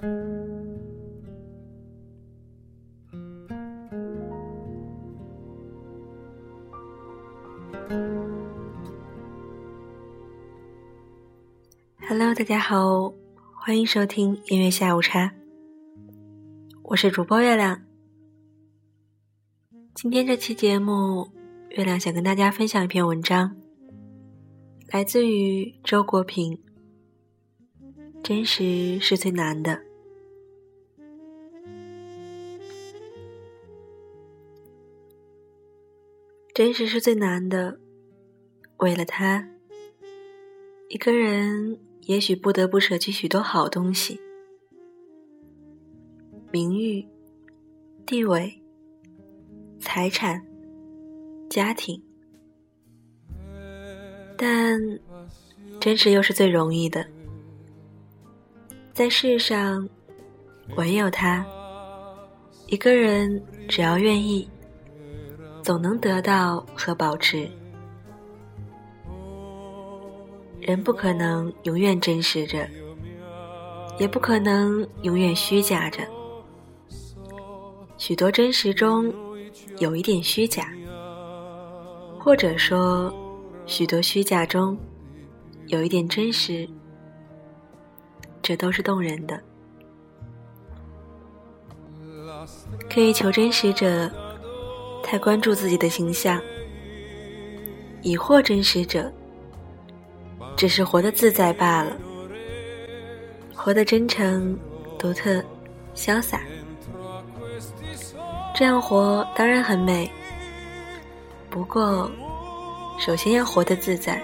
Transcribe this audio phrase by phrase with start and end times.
[0.00, 0.14] Hello，
[12.34, 13.12] 大家好，
[13.54, 15.32] 欢迎收听音乐下午茶，
[16.84, 17.82] 我是主播月亮。
[19.94, 21.28] 今天这期节目，
[21.68, 23.54] 月亮想跟大家分享一篇文章，
[24.90, 26.58] 来自于周国平。
[28.22, 29.82] 真实是最难的，
[36.54, 37.78] 真实是最难的。
[38.78, 39.46] 为了他，
[40.88, 44.20] 一个人也许不得不舍弃许多好东西，
[46.50, 47.06] 名誉、
[48.06, 48.56] 地位。
[49.82, 50.44] 财产、
[51.48, 52.02] 家庭，
[54.36, 54.78] 但
[55.80, 57.02] 真实又是最容易的。
[58.92, 59.88] 在世上，
[60.76, 61.42] 唯有他
[62.66, 64.46] 一个人，只要愿意，
[65.62, 67.48] 总能得到和保持。
[70.60, 72.68] 人不可能永远真实着，
[73.98, 76.02] 也不可能永远虚假着。
[77.96, 79.12] 许多真实中。
[79.78, 80.70] 有一点虚假，
[82.18, 83.12] 或者说，
[83.64, 84.76] 许多虚假中
[85.68, 86.68] 有一点真实，
[88.42, 89.42] 这都是动人的。
[92.90, 94.10] 可以求真实者，
[95.02, 96.38] 太关注自己的形象；
[98.02, 99.12] 疑惑真实者，
[100.56, 101.96] 只是活得自在罢了，
[103.54, 104.56] 活得真诚、
[104.98, 105.42] 独特、
[105.94, 106.40] 潇洒。
[108.54, 110.10] 这样活当然很美，
[111.48, 112.10] 不过，
[112.98, 114.22] 首先要活得自在，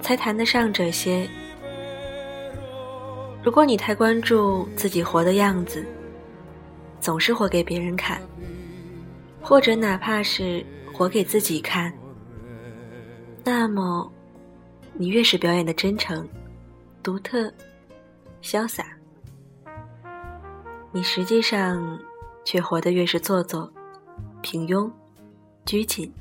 [0.00, 1.28] 才谈得上这些。
[3.42, 5.86] 如果你太关注自己活的样子，
[7.00, 8.20] 总是活给别人看，
[9.48, 11.96] 或者哪怕是活给自己看，
[13.44, 14.12] 那么，
[14.94, 16.28] 你越是表演的真诚、
[17.00, 17.52] 独特、
[18.42, 18.84] 潇洒，
[20.90, 21.98] 你实际上。
[22.48, 23.68] 却活得越是做作、
[24.40, 24.88] 平庸、
[25.64, 26.14] 拘谨。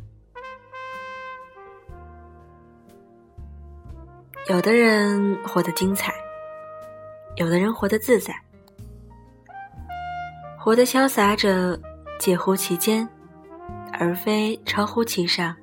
[4.50, 6.12] 有的人活得精彩，
[7.35, 8.34] 有的人活得自在。
[10.58, 11.80] 活得潇洒者，
[12.19, 13.08] 介乎其间，
[14.00, 15.56] 而非超乎其上。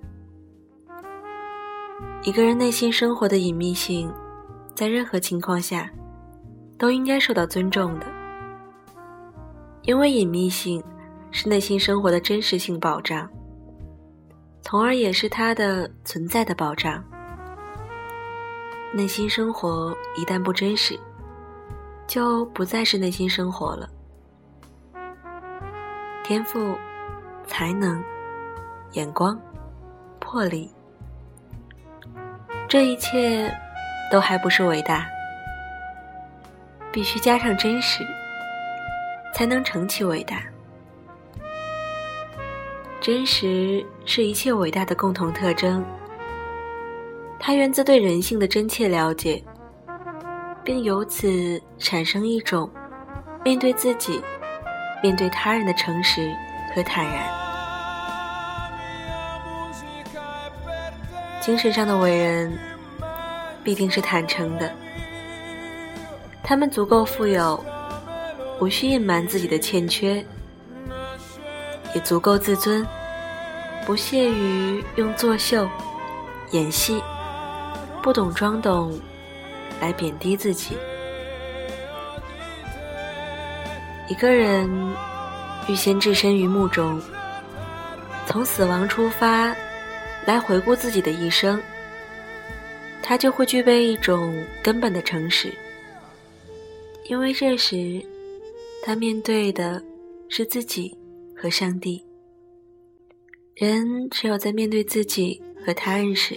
[2.22, 4.12] 一个人内心生活的隐秘性，
[4.74, 5.90] 在任何情况下，
[6.78, 8.06] 都应该受到尊重的。
[9.82, 10.82] 因为隐秘性
[11.32, 13.28] 是内心生活的真实性保障，
[14.60, 17.02] 从而也是它的存在的保障。
[18.94, 20.96] 内心生活一旦不真实，
[22.06, 23.88] 就不再是内心生活了。
[26.22, 26.76] 天赋、
[27.46, 28.00] 才能、
[28.92, 29.40] 眼光、
[30.20, 30.70] 魄力，
[32.68, 33.52] 这一切
[34.10, 35.06] 都还不是伟大，
[36.90, 38.04] 必须加上真实。
[39.34, 40.42] 才能成其伟大。
[43.00, 45.82] 真实是一切伟大的共同特征，
[47.40, 49.42] 它源自对人性的真切了解，
[50.62, 52.70] 并由此产生一种
[53.42, 54.22] 面对自己、
[55.02, 56.30] 面对他人的诚实
[56.74, 57.41] 和坦然。
[61.42, 62.56] 精神上的伟人
[63.64, 64.72] 必定是坦诚的，
[66.40, 67.62] 他们足够富有。
[68.60, 70.24] 无需隐瞒自己的欠缺，
[71.96, 72.86] 也足够自尊，
[73.84, 75.68] 不屑于用作秀、
[76.52, 77.02] 演戏、
[78.00, 78.96] 不懂装懂
[79.80, 80.78] 来贬低自己。
[84.06, 84.70] 一个人
[85.66, 87.02] 预先置身于墓中，
[88.28, 89.52] 从死亡出发，
[90.26, 91.60] 来回顾自己的一生，
[93.02, 95.52] 他就会具备一种根本的诚实，
[97.08, 98.04] 因为这时。
[98.84, 99.80] 他面对的
[100.28, 100.92] 是自己
[101.36, 102.04] 和上帝。
[103.54, 106.36] 人只有在面对自己和他人时，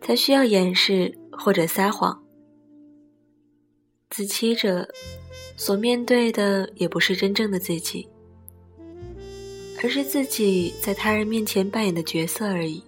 [0.00, 2.20] 才需要掩饰或者撒谎。
[4.10, 4.88] 自欺者
[5.56, 8.08] 所面对的也不是真正的自己，
[9.82, 12.82] 而是自己在他人面前扮演的角色而已。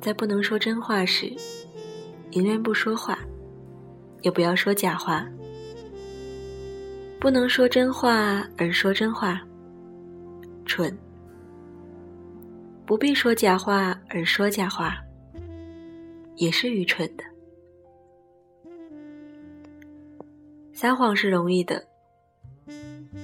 [0.00, 1.32] 在不能说真话时，
[2.30, 3.18] 宁愿不说话。
[4.22, 5.28] 也不要说假话，
[7.18, 9.42] 不能说真话而说真话，
[10.64, 10.88] 蠢；
[12.86, 14.96] 不必说假话而说假话，
[16.36, 17.24] 也是愚蠢的。
[20.72, 21.84] 撒谎是容易的，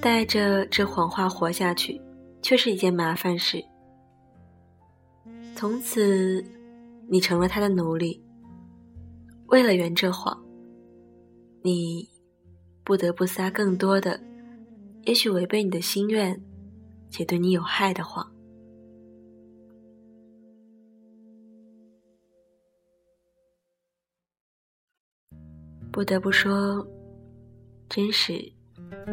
[0.01, 1.99] 带着这谎话活下去，
[2.41, 3.63] 却是一件麻烦事。
[5.55, 6.43] 从此，
[7.09, 8.23] 你成了他的奴隶。
[9.47, 10.41] 为了圆这谎，
[11.63, 12.07] 你
[12.85, 14.17] 不得不撒更多的，
[15.03, 16.41] 也许违背你的心愿，
[17.09, 18.25] 且对你有害的谎。
[25.91, 26.87] 不得不说，
[27.89, 28.53] 真实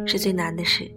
[0.07, 0.91] 是最难的事。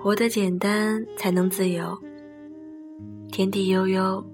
[0.00, 1.98] 活得简单，才能自由。
[3.30, 4.24] 天地悠悠，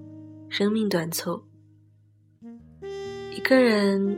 [0.47, 1.43] 生命短促。
[3.33, 4.17] 一个人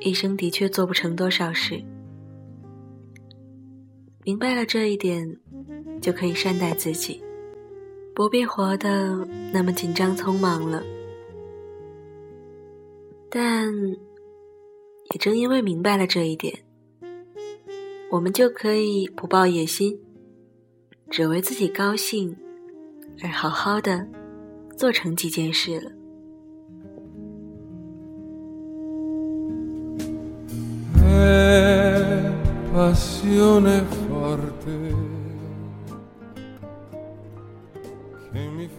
[0.00, 1.82] 一生的确做不成多少事。
[4.24, 5.38] 明白了这一点，
[6.02, 7.22] 就可以善待自己，
[8.16, 10.82] 不必活得那么紧张匆忙了。
[13.28, 13.70] 但
[15.10, 16.58] 也正因为明白了这一点，
[18.10, 20.00] 我们就可以不抱野心，
[21.10, 22.34] 只为自己高兴
[23.22, 24.08] 而好好的
[24.78, 25.92] 做成几件事了。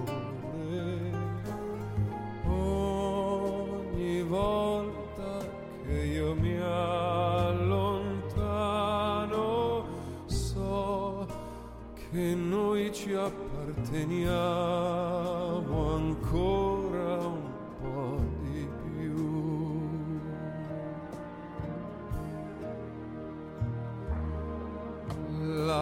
[2.47, 5.47] Ogni volta
[5.85, 7.87] che io mi allontano
[10.27, 11.27] so
[11.95, 15.10] che noi ci apparteniamo.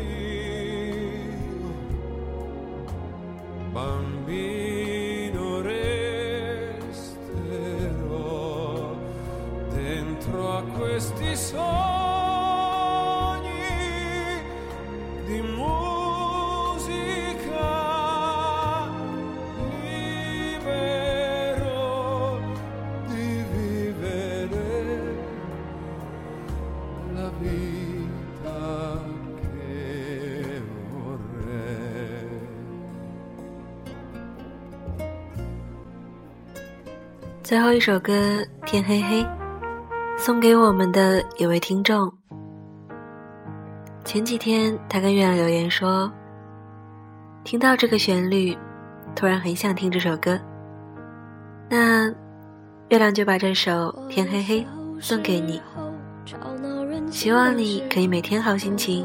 [0.00, 1.72] io
[3.70, 7.04] bambino resterò
[9.70, 11.93] dentro a questi sogni
[37.44, 38.12] 最后一首歌
[38.64, 39.22] 《天黑黑》，
[40.16, 42.10] 送给我们的一位听众。
[44.02, 46.10] 前几天他跟月亮留言说，
[47.44, 48.56] 听到这个旋律，
[49.14, 50.40] 突然很想听这首歌。
[51.68, 52.08] 那
[52.88, 53.70] 月亮就把这首
[54.08, 54.60] 《天黑黑》
[54.98, 55.60] 送给你。
[57.10, 59.04] 希望你可以每天好心情。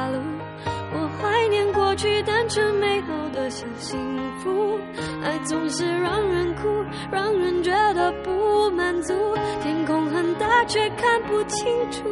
[2.01, 3.99] 去单纯美好的小幸
[4.39, 4.79] 福。
[5.23, 9.13] 爱总是让人哭，让人觉得不满足。
[9.61, 12.03] 天空很大，却看不清楚，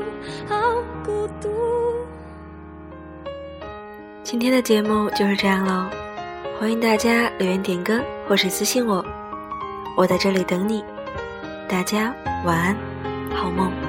[0.48, 0.56] 好
[1.04, 1.50] 孤独。
[4.22, 5.90] 今天的节目就是这样喽，
[6.60, 9.04] 欢迎大家留言点歌或是私信我，
[9.98, 10.84] 我在这里等你。
[11.68, 12.14] 大家
[12.46, 12.78] 晚安，
[13.34, 13.89] 好梦。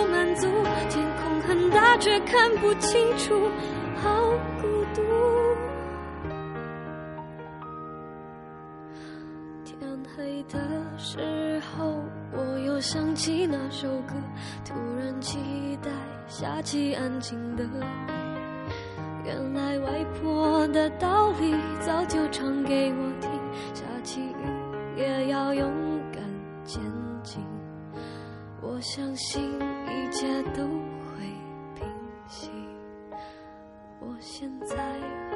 [0.89, 3.49] 天空很大，却看不清楚，
[3.95, 4.31] 好
[4.61, 5.01] 孤独。
[9.63, 9.77] 天
[10.15, 10.59] 黑的
[10.97, 14.15] 时候，我又想起那首歌，
[14.65, 15.37] 突然期
[15.81, 15.89] 待
[16.27, 17.63] 下起安静的。
[19.23, 23.29] 原来外婆的道理早就唱给我听，
[23.73, 25.71] 下起雨也要勇
[26.11, 26.21] 敢
[26.65, 26.81] 前
[27.23, 27.43] 进。
[28.81, 31.23] 我相信一切都会
[31.75, 31.87] 平
[32.27, 32.49] 息。
[33.99, 34.75] 我现在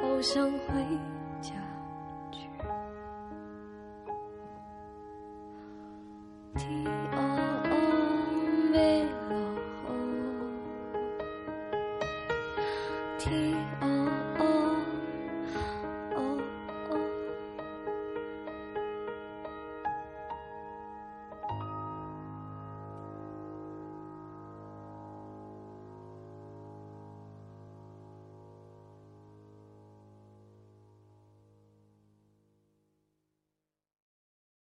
[0.02, 0.82] 好想回
[1.40, 1.52] 家
[2.32, 2.48] 去。
[6.56, 7.22] Ti o
[7.70, 7.74] o
[8.72, 9.38] me lo
[9.84, 9.94] ho
[13.16, 14.25] Ti o